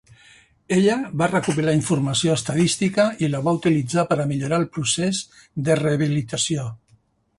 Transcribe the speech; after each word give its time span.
Ella 0.75 0.95
va 1.21 1.27
recopilar 1.31 1.75
informació 1.79 2.33
estadística 2.41 3.05
i 3.25 3.29
la 3.35 3.43
va 3.49 3.53
utilitzar 3.59 4.07
per 4.13 4.17
a 4.25 4.29
millorar 4.33 4.59
el 4.63 4.67
procés 4.79 5.21
de 5.69 5.77
rehabilitació. 5.83 6.67